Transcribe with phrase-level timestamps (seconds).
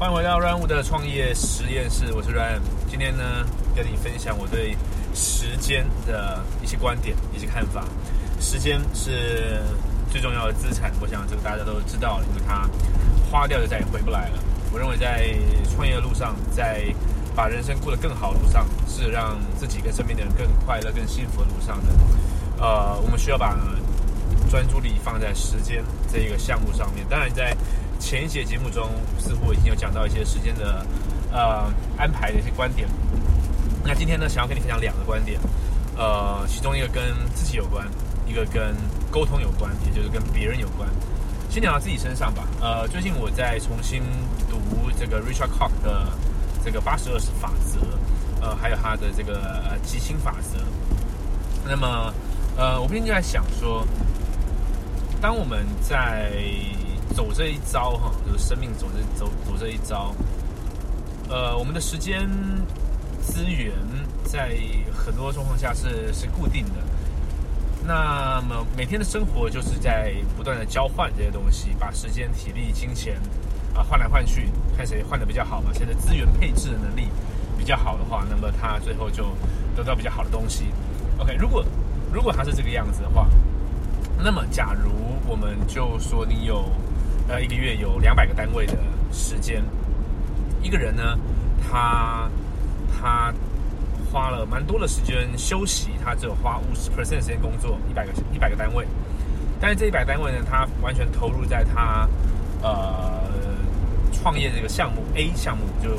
[0.00, 2.62] 欢迎回到 Ryan 的创业实验室，我是 Ryan。
[2.88, 3.22] 今天呢，
[3.76, 4.74] 跟你分享我对
[5.14, 7.84] 时间的一些观点、一些看法。
[8.40, 9.60] 时间是
[10.10, 12.66] 最重要的资产，我想这个大家都知道，因为它
[13.30, 14.38] 花掉就再也回不来了。
[14.72, 15.36] 我认为在
[15.70, 16.82] 创业的路上，在
[17.36, 21.92] 把人生过得更好的路上，是让自己跟身边的人更快乐、更幸福的路上的。
[22.58, 23.54] 呃，我们需要把
[24.48, 27.04] 专注力放在时间这一个项目上面。
[27.10, 27.54] 当然，在
[28.00, 28.88] 前一节节目中，
[29.20, 30.84] 似乎已经有讲到一些时间的
[31.30, 32.88] 呃安排的一些观点。
[33.84, 35.38] 那今天呢，想要跟你分享两个观点，
[35.96, 37.86] 呃，其中一个跟自己有关，
[38.26, 38.74] 一个跟
[39.10, 40.88] 沟通有关，也就是跟别人有关。
[41.50, 42.48] 先讲到自己身上吧。
[42.60, 44.02] 呃，最近我在重新
[44.48, 44.58] 读
[44.98, 46.08] 这个 Richard Koch 的
[46.64, 47.80] 这个八十二十法则，
[48.40, 50.58] 呃，还有他的这个极星法则。
[51.64, 52.12] 那么，
[52.56, 53.86] 呃，我最近就在想说，
[55.20, 56.32] 当我们在
[57.14, 60.14] 走这一招哈，就是生命走这走走这一招。
[61.28, 62.28] 呃，我们的时间
[63.20, 63.72] 资源
[64.24, 64.56] 在
[64.92, 66.74] 很多状况下是是固定的。
[67.86, 73.20] 那么每天的生活就是在不断的交换这些东西，把时间、体力、金钱
[73.74, 75.72] 啊换来换去，看谁换的比较好嘛。
[75.72, 77.08] 谁的资源配置的能力
[77.58, 79.26] 比较好的话，那么他最后就
[79.76, 80.66] 得到比较好的东西。
[81.18, 81.64] OK，如果
[82.12, 83.28] 如果他是这个样子的话，
[84.18, 84.90] 那么假如
[85.26, 86.68] 我们就说你有。
[87.30, 88.76] 呃，一个月有两百个单位的
[89.12, 89.62] 时间，
[90.60, 91.16] 一个人呢，
[91.62, 92.28] 他
[92.92, 93.32] 他
[94.10, 98.84] 花了蛮多的时间休息，他只有花五十 percent 时间工作，一百个一百个单位，
[99.60, 102.08] 但是这一百单位呢，他完全投入在他
[102.62, 103.22] 呃
[104.12, 105.90] 创业这个项目 A 项目，就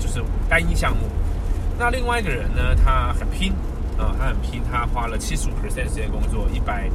[0.00, 1.08] 就是单一项目。
[1.78, 3.52] 那另外一个人呢，他很拼
[3.96, 6.90] 啊，他很拼，他花了七十五 percent 时间工作，一百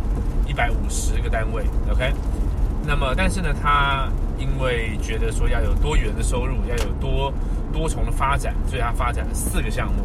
[0.45, 2.13] 一百五十个单位，OK。
[2.89, 4.09] 那么，但是呢，他
[4.39, 7.31] 因为觉得说要有多元的收入，要有多
[7.71, 10.01] 多重的发展，所以他发展了四个项目，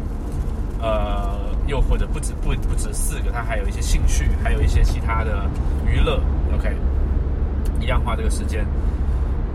[0.79, 5.49] 呃，又或者不止不不止四个，他还有一些兴趣，还有一些其他的
[5.87, 6.21] 娱乐
[6.53, 6.75] ，OK，
[7.81, 8.63] 一样花这个时间，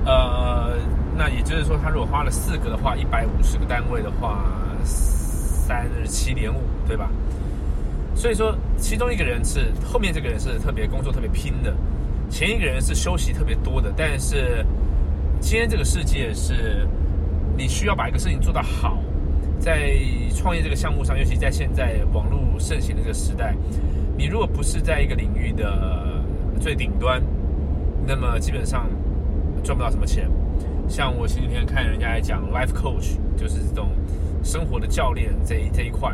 [0.04, 0.76] 呃，
[1.16, 4.42] 那也就是说，他如果花了四个的话，一百五十个单位的话，
[4.82, 7.08] 三十七点五，对吧？
[8.16, 11.72] 所以说，其中一个人是后面这个人是特别工作特别拼的。
[12.30, 14.64] 前一个人是休息特别多的，但是
[15.40, 16.86] 今天这个世界是，
[17.56, 19.02] 你需要把一个事情做得好，
[19.58, 19.92] 在
[20.34, 23.54] 创业这个项目上，尤其在现在网络盛行的这个时代，
[24.16, 26.22] 你如果不是在一个领域的
[26.60, 27.20] 最顶端，
[28.06, 28.88] 那么基本上
[29.64, 30.30] 赚不到什么钱。
[30.88, 33.90] 像我前几天看人家来讲 life coach，就是这种
[34.44, 36.12] 生活的教练这一这一块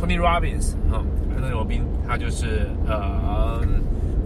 [0.00, 1.04] ，Tony Robbins 啊，
[1.34, 3.60] 安东尼罗宾，他就是呃。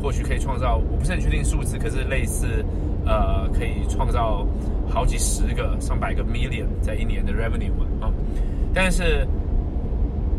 [0.02, 2.64] 或许可以创造，我不是很确定数字，可是类似，
[3.06, 4.44] 呃，可以创造
[4.90, 7.70] 好几十个、上百个 million 在一年的 revenue，
[8.00, 8.10] 啊，
[8.74, 9.26] 但是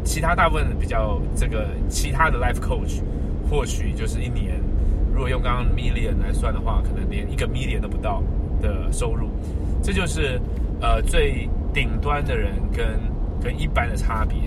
[0.03, 3.01] 其他大部分比较这个其他的 life coach，
[3.49, 4.59] 或许就是一年，
[5.13, 8.21] 如果用刚刚 million 来算的话，可能连一个 million 都不到
[8.61, 9.29] 的收入，
[9.81, 10.37] 这就是
[10.81, 12.85] 呃最顶端的人跟
[13.41, 14.37] 跟一般的差别，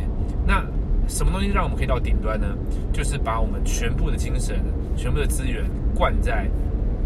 [0.46, 0.62] 那。
[1.08, 2.48] 什么东西让我们可以到顶端呢？
[2.92, 4.56] 就是把我们全部的精神、
[4.96, 5.64] 全部的资源
[5.94, 6.46] 灌在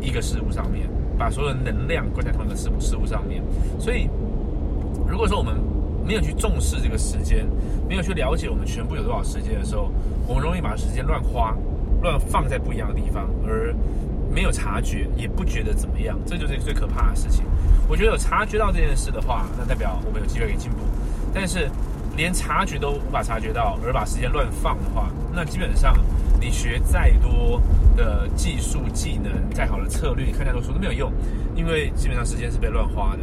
[0.01, 3.43] 一个事物上面，把所有的能量灌在同一个事物事物上面。
[3.78, 4.09] 所以，
[5.06, 5.56] 如果说我们
[6.06, 7.47] 没有去重视这个时间，
[7.89, 9.91] 没有去了解我们全部有多少时间的时候，
[10.27, 11.55] 我们容易把时间乱花、
[12.03, 13.75] 乱放在不一样的地方，而
[14.33, 16.19] 没有察觉，也不觉得怎么样。
[16.25, 17.45] 这就是最可怕的事情。
[17.89, 20.79] 我觉得有察觉到这件事的话，那代表我们有机会可以进步。
[21.34, 21.69] 但是，
[22.17, 25.97] 连察觉都无法察觉到，而把时间乱放的话，那基本上
[26.41, 27.61] 你学再多
[27.97, 31.12] 的技术、技能、再好的策略，你看太多书都没有用，
[31.55, 33.19] 因为基本上时间是被乱花的。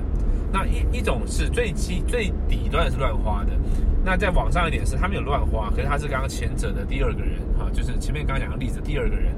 [0.53, 3.51] 那一一种是最基最底端是乱花的，
[4.05, 9.33] 那在网上一点是他没有乱花，可是他是刚刚前者的第二个人哈，就是前面刚刚讲的例子第二个人。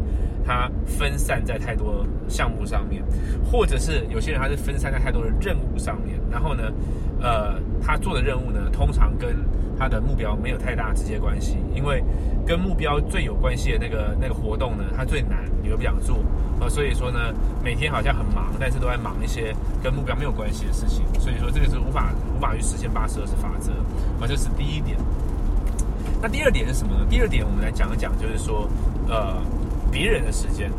[0.46, 3.04] 他分散在太多项目上面，
[3.44, 6.72] 或者是有些人他是分散在太多的任务上面，然后呢，
[7.22, 9.36] 呃，他做的任务呢，通常跟
[9.78, 12.04] 他的目标没有太大直接关系，因为
[12.46, 16.18] 跟目标最有关系的那个那个活动呢，它最难，你又不想做
[16.60, 17.34] 啊，所以说呢，
[17.64, 23.72] 每天好像很忙，但是都在忙一些跟目标没有关系的事情，所以说这个是无法无法去实现八十二十法则
[24.20, 24.98] 啊，这是第一点。
[26.22, 27.06] 那第二点是什么呢？
[27.10, 28.68] 第二点我们来讲一讲，就是说，
[29.08, 29.38] 呃。
[29.92, 30.70] 别人的时间，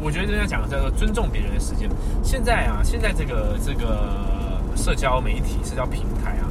[0.00, 1.86] 我觉得人家讲的叫做尊重别人的时间。
[2.22, 4.33] 现在啊，现在这个这个
[4.76, 6.48] 社交媒体、社交平台啊，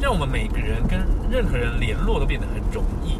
[0.00, 1.00] 让我们每个人跟
[1.30, 3.18] 任何人联络都变得很容易。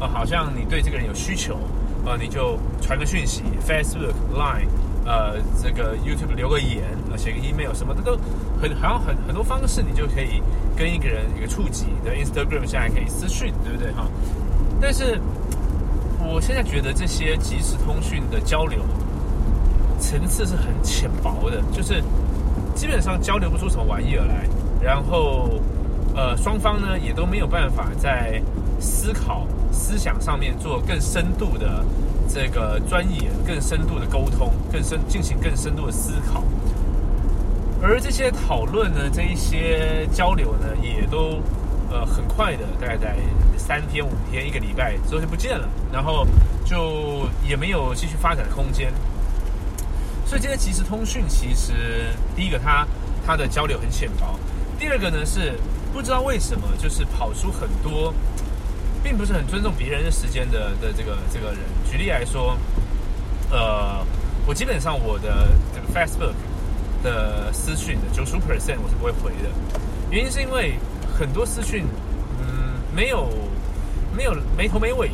[0.00, 1.56] 呃，好像你对这个人有需求，
[2.04, 4.68] 呃，你就传个讯息，Facebook、Line，
[5.06, 8.12] 呃这个 YouTube 留个言，呃写个 email 什么的都
[8.60, 10.42] 很好像很很多方式，你就可以
[10.76, 14.06] 跟一个人一个触及的 Instagram 现在可以私讯，对不对哈？
[14.80, 15.18] 但是
[16.20, 18.80] 我现在觉得这些即时通讯的交流
[19.98, 22.02] 层次是很浅薄的，就是
[22.76, 24.46] 基本上交流不出什么玩意儿来，
[24.82, 25.48] 然后
[26.14, 28.40] 呃双方呢也都没有办法在
[28.78, 31.82] 思考思想上面做更深度的
[32.28, 36.44] 这个钻研、更深度的沟通、更深进行更深度的思考，
[37.82, 41.40] 而这些讨论呢，这一些交流呢，也都
[41.90, 43.16] 呃很快的，大概在
[43.56, 46.26] 三天、五天、一个礼拜之后就不见了，然后
[46.64, 48.92] 就也没有继续发展的空间。
[50.26, 52.86] 所以这些即时通讯其实，第一个它
[53.24, 54.38] 它的交流很浅薄，
[54.78, 55.54] 第二个呢是
[55.92, 58.12] 不知道为什么就是跑出很多。
[59.04, 61.60] 并不是很尊重别人的时间的的这个这个人。
[61.88, 62.58] 举例来说，
[63.52, 64.04] 呃，
[64.44, 66.34] 我基本上我的这个 Facebook
[67.04, 69.48] 的私讯的九十 percent 我是不会回的，
[70.10, 70.80] 原因是因为
[71.16, 71.86] 很多私讯，
[72.40, 73.30] 嗯，没有
[74.16, 75.12] 没有没头没尾，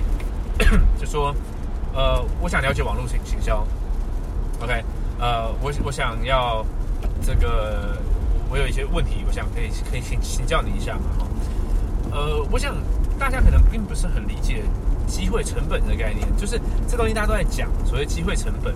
[0.99, 1.35] 就说，
[1.93, 3.63] 呃，我想了解网络行行销
[4.63, 4.83] ，OK，
[5.23, 6.67] 呃，我我想要
[7.25, 7.97] 这个，
[8.51, 11.27] 我有一些问题，我想可以可以请请教你一下嘛，哈，
[12.11, 12.75] 呃，我想。
[13.19, 14.65] 大家可能并不是很理解
[15.07, 18.75] 机会成本的概念，就是这东西大家都在讲所谓机会成本，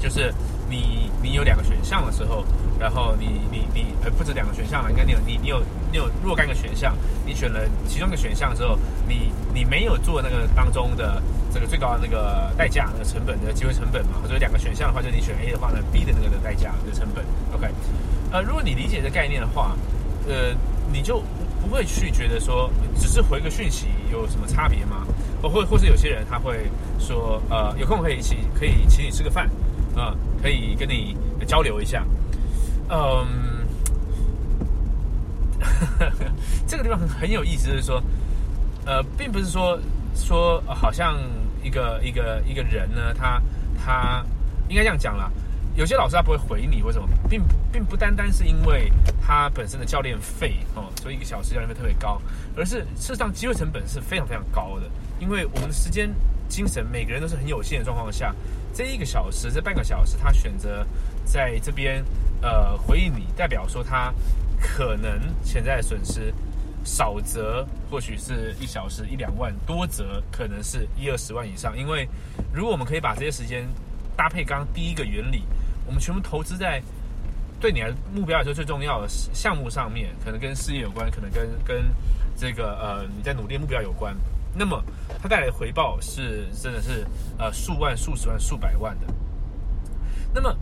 [0.00, 0.34] 就是
[0.68, 2.44] 你你有两个选项的时候，
[2.78, 6.94] 然后你你你呃不止两个选项了，应该你有你你有你有若干个选项，
[7.24, 8.78] 你选了其中一个选项之后，
[9.08, 17.24] 你你没有做那个当中的这个最高的那个代价那个成本的机会成本嘛，所以两个选项的话，就你选 A 的话呢，B 的那个的代价的成本
[17.54, 17.68] ，OK，
[18.30, 19.76] 呃，如果你理解这概念的话，
[20.28, 20.54] 呃，
[20.92, 21.22] 你就。
[21.68, 25.04] 不会去觉得说只是回个讯息有什么差别吗？
[25.42, 29.50] 或或或是有些人他会说，呃，有空可以一起可以请你吃个饭，
[29.96, 32.04] 啊，可以跟你交流一下。
[32.88, 33.66] 嗯，
[36.66, 38.02] 这个地方很很有意思，就是说，
[38.84, 39.78] 呃，并不是说
[40.14, 41.16] 说好像
[41.62, 43.42] 一个一个一个人呢，他
[43.84, 44.24] 他
[44.68, 45.30] 应该这样讲了。
[45.74, 47.06] 有些老师他不会回你，为什么？
[47.28, 48.90] 并并不单单是因为
[49.20, 52.18] 他本身的教练费哦，所以一个小时教练费特别高，
[52.56, 54.86] 而是事实上机会成本是非常非常高的。
[55.20, 56.10] 因为我们的时间、
[56.48, 58.34] 精神，每个人都是很有限的状况下，
[58.72, 60.86] 这一个小时、这半个小时，他选择
[61.26, 62.02] 在这边
[62.40, 64.14] 呃回应你，代表说他
[64.58, 66.32] 可能潜在的损失，
[66.84, 71.76] 少则或许是一小时一两万，多则可能是一二十万以上。
[71.76, 72.08] 因为
[72.50, 73.68] 如果我们可以把这些时间
[74.16, 75.42] 搭配刚第一个原理。
[75.88, 76.82] 我们全部投资在
[77.60, 81.84] 对你来目标来说最重要的项目上面，可能跟事业有关，可能跟跟
[82.36, 84.12] 这个呃你在努力目标有关。
[84.52, 84.82] 那么
[85.22, 87.06] 它带来的回报是真的是
[87.38, 89.06] 呃数万、数十万、数百万的。
[90.34, 90.52] 那么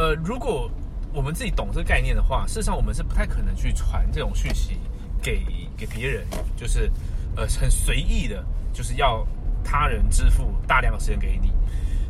[0.00, 0.70] 呃，如果
[1.12, 4.78] 我们自己懂这个概念的话，事实上我们是不太可能去传这种讯息
[5.20, 5.44] 给
[5.76, 6.26] 给别人，
[6.56, 6.90] 就是
[7.36, 8.42] 呃很随意的，
[8.72, 9.28] 就是要
[9.62, 11.52] 他人支付大量的时间给你。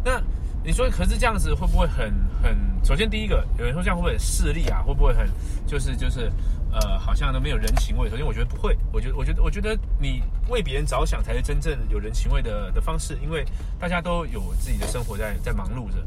[0.05, 0.23] 那
[0.62, 2.12] 你说，可是这样子会不会很
[2.43, 2.57] 很？
[2.85, 4.83] 首先，第一个，有人说这样会不会很势利啊？
[4.83, 5.29] 会不会很
[5.67, 6.31] 就是就是，
[6.71, 8.11] 呃，好像都没有人情味？
[8.11, 8.77] 首先，我觉得不会。
[8.93, 13.45] 我觉得，我觉得，我觉得你为别人着想才是真正有人情味的的方式，因为
[13.79, 15.99] 大家都有自己的生活在在忙碌着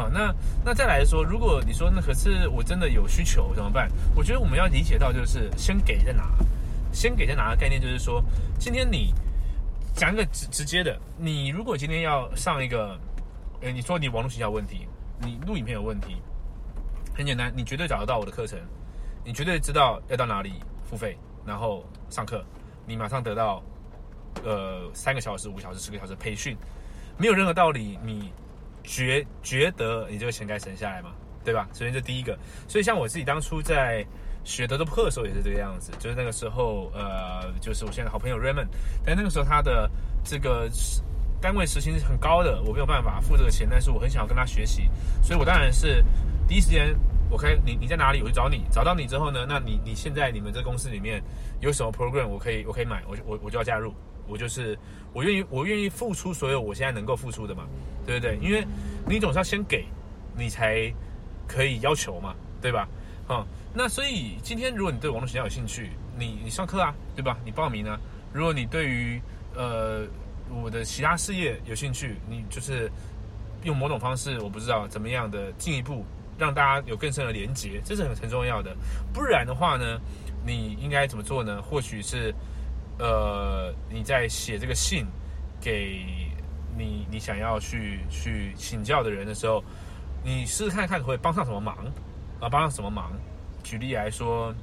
[0.00, 0.10] 啊。
[0.12, 0.34] 那
[0.64, 3.90] 那再来说，如果你说那可是我真的有需求怎么办？
[4.14, 6.24] 我觉得我们要理解到，就是先给再拿，
[6.92, 8.22] 先给再拿的概念就是说，
[8.58, 9.14] 今天你
[9.94, 12.98] 讲一个直直接的，你如果今天要上一个。
[13.60, 14.86] 哎，你说你网络学校问题，
[15.20, 16.22] 你录影片有问题，
[17.12, 18.56] 很简单，你绝对找得到我的课程，
[19.24, 22.44] 你绝对知道要到哪里付费，然后上课，
[22.86, 23.60] 你马上得到
[24.44, 26.56] 呃三个小时、五个小时、十个小时培训，
[27.16, 28.32] 没有任何道理，你
[28.84, 31.10] 觉觉得你这个钱该省下来吗？
[31.44, 31.68] 对吧？
[31.72, 32.38] 首先这第一个，
[32.68, 34.06] 所以像我自己当初在
[34.44, 38.68] 学德州课的时候也是这个样子，就是那个时候呃，就是我现在好朋友 Raymond，
[39.04, 39.90] 但那个时候他的
[40.22, 40.70] 这个。
[41.40, 44.88] 单位时薪很高的，我没有办法付这个钱，但是我很想要跟他学习，
[45.22, 46.04] 所以我当然是
[46.48, 46.94] 第一时间
[47.30, 51.22] 我可以，你你在哪里，我就找你，找到你之后呢，那你你现在你们这公司里面
[51.60, 53.94] 有什么 program 我可以我可以买，我我我就要加入，
[54.26, 54.76] 我就是
[55.12, 57.64] 我愿意我愿意付出所有我现在能够付出的嘛，
[58.04, 58.36] 对不对？
[58.42, 58.66] 因为
[59.06, 59.86] 你总是要先给，
[60.36, 60.92] 你才
[61.46, 62.88] 可以要求嘛，对吧？
[63.28, 67.38] 啊，那所以今天如果你对网络学校有兴趣，你你上课啊，对吧？
[67.44, 68.00] 你报名啊，
[68.32, 69.20] 如果你对于
[69.54, 70.04] 呃。
[70.50, 72.90] 我的其他事业有兴趣，你就是
[73.64, 76.04] 用某种方式，我不知道怎么样的进一步
[76.38, 78.76] 让大家有更深的连接，这是很很重要的。
[79.12, 80.00] 不然的话呢，
[80.46, 81.60] 你应该怎么做呢？
[81.62, 82.34] 或许是
[82.98, 85.06] 呃，你在写这个信
[85.60, 86.04] 给
[86.76, 89.62] 你你想要去去请教的人的时候，
[90.24, 91.76] 你试试看看会帮上什么忙
[92.40, 92.48] 啊？
[92.48, 93.12] 帮上什么忙？
[93.64, 94.54] 举例来说，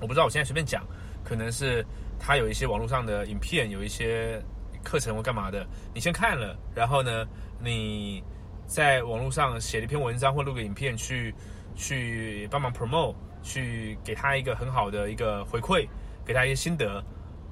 [0.00, 0.84] 我不知道，我现在随便讲，
[1.24, 1.84] 可能是
[2.18, 4.42] 他有一些网络上的影片，有一些
[4.82, 7.26] 课程或干嘛的，你先看了，然后呢，
[7.60, 8.22] 你
[8.66, 11.34] 在网络上写了一篇文章或录个影片，去
[11.74, 15.86] 去帮忙 promote，去给他一个很好的一个回馈，
[16.24, 17.02] 给他一些心得，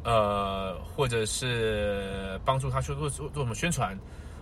[0.05, 3.99] 呃，或者是帮助他去做做做什么宣传，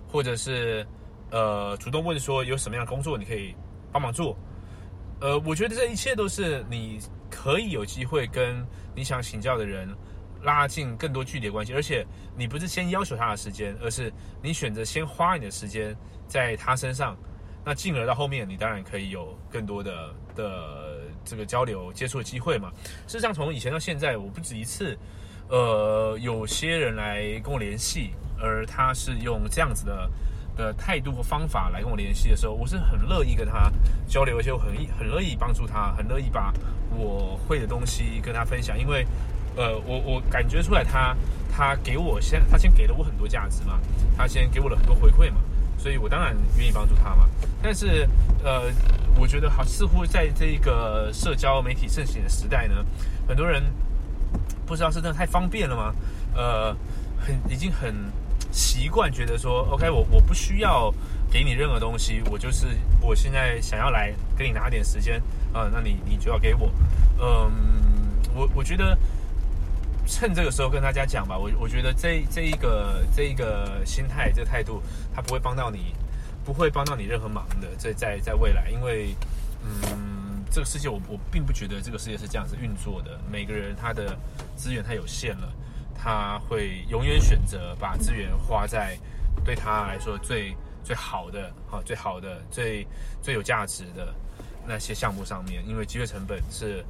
[0.09, 0.87] 或者是
[1.30, 3.54] 呃主动问说有什么样的工作你可以
[3.92, 4.37] 帮忙做。
[5.21, 8.64] 呃，我觉得这一切都是你可以有机会跟
[8.95, 9.88] 你想请教的人
[10.42, 17.16] 拉近更多距离的关系，而且你不是先要求他的时间，而是你选择先花你的时间在他身上，
[17.64, 22.71] 那进而到后面你当然可以有更多的的这个交流接触的机会嘛。
[23.07, 24.97] 事实上，从以前到现在，我不止一次，
[25.49, 30.11] 呃，有些人来跟我联系，而他是用这样子的。
[30.59, 33.71] 的态度和方法来跟我联系的时候，我是很乐意跟他
[34.09, 36.52] 交流，而且我很很乐意帮助他，很乐意把
[36.90, 38.76] 我会的东西跟他分享。
[38.76, 39.07] 因为，
[39.58, 41.14] 呃，我我感觉出来他
[41.52, 43.78] 他给我先他先给了我很多价值嘛，
[44.16, 45.38] 他先给我了很多回馈嘛，
[45.76, 47.28] 所以我当然愿意帮助他嘛。
[47.60, 48.08] 但是，
[48.44, 48.72] 呃，
[49.16, 52.76] 我觉得好似乎在这个社交媒体盛行的时代呢，
[53.26, 53.62] 很多人
[54.64, 55.92] 不知道是真的太方便了吗？
[56.34, 56.76] 呃，
[57.18, 57.94] 很已经很。
[58.50, 60.90] 习惯觉得说，OK，我我不需要
[61.30, 62.66] 给你任何东西，我就是
[62.98, 65.20] 我现在想要来跟你拿点时间
[65.52, 66.72] 啊，那你你就要给我，
[67.20, 67.52] 嗯，
[68.34, 68.96] 我我觉得
[70.08, 74.82] 趁这个时候跟大家讲吧，我我觉得这这一个这一个心态这态度，
[75.14, 75.94] 它不会帮到你，
[76.44, 79.14] 不会帮到你任何忙的，在在在未来，因为
[79.62, 84.18] 嗯，这个世界我我并不觉得这个世界是这样子运作的，每个人他的
[84.56, 85.52] 资源太有限了。
[86.00, 88.96] 他会永远选择把资源花在
[89.44, 92.86] 对他来说最最好的、啊最好的、最
[93.20, 94.14] 最有价值的
[94.64, 96.84] 那些项目上面，因为机会成本是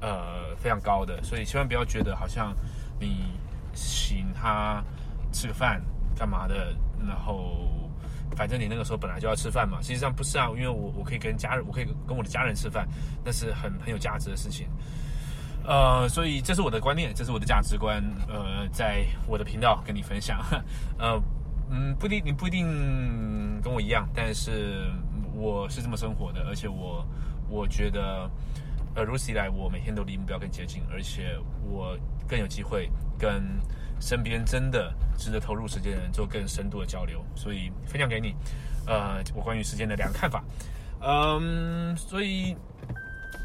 [0.00, 2.54] 呃非常高的，所以千万不要觉得好像
[3.00, 3.32] 你
[3.72, 4.82] 请他
[5.32, 5.82] 吃个饭
[6.16, 6.74] 干嘛的，
[7.06, 7.68] 然后
[8.36, 12.86] 反正你那个时候本来就要吃饭嘛，实际上不是啊，因为我我可以跟家人，我可以跟我的家人吃饭，
[13.24, 14.66] 那是很很有价值的事情。
[15.66, 18.04] 呃，所以这是我的观念，这是我的价值观。
[18.28, 20.38] 呃，在我的频道跟你分享。
[20.98, 21.18] 呃，
[21.70, 24.84] 嗯，不一定你不一定跟我一样，但是
[25.32, 27.02] 我是这么生活的，而且我
[27.48, 28.30] 我觉得，
[28.94, 31.98] 呃，如此一来，我每天都离目标更接近，而且我
[32.28, 33.42] 更有机会跟
[34.00, 37.24] 身边真的值得投入时间的人做更深度的交流。
[37.34, 38.34] 所以分享给你，
[38.86, 40.42] 呃，我关于时间的两个看法。
[41.00, 42.56] 嗯，所以。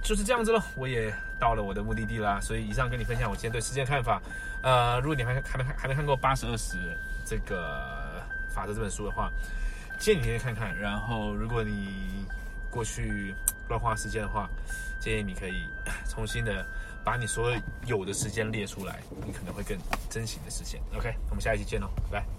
[0.02, 2.40] 就是这样子了，我也到了我的目的地啦。
[2.40, 4.20] 所以以上跟你分享我今天对时间的看法。
[4.64, 6.78] 呃，如果你还还没还没看过《八十二十》
[7.26, 9.30] 这个法则这本书的话，
[10.00, 10.76] 建议你可以看看。
[10.76, 12.26] 然后，如果你
[12.72, 13.36] 过去
[13.68, 14.50] 乱花时间的话，
[15.00, 15.64] 建议你可以
[16.10, 16.66] 重新的
[17.04, 17.54] 把你所
[17.86, 19.78] 有的时间列出来，你可能会更
[20.10, 20.82] 珍惜你的时间。
[20.96, 22.39] OK，我们下一期见喽，拜拜。